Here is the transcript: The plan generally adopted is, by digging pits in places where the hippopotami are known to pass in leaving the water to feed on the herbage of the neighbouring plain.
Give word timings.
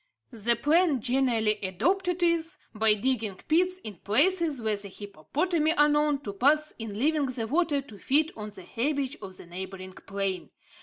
The 0.31 0.55
plan 0.55 0.99
generally 0.99 1.59
adopted 1.61 2.23
is, 2.23 2.57
by 2.73 2.95
digging 2.95 3.35
pits 3.47 3.77
in 3.83 3.97
places 3.97 4.59
where 4.59 4.75
the 4.75 4.87
hippopotami 4.87 5.73
are 5.73 5.87
known 5.89 6.21
to 6.21 6.33
pass 6.33 6.73
in 6.79 6.97
leaving 6.97 7.27
the 7.27 7.45
water 7.45 7.81
to 7.83 7.99
feed 7.99 8.31
on 8.35 8.49
the 8.49 8.65
herbage 8.65 9.17
of 9.21 9.37
the 9.37 9.45
neighbouring 9.45 9.93
plain. 9.93 10.49